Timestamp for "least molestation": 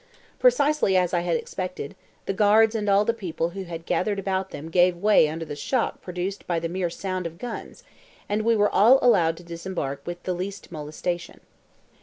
10.33-11.39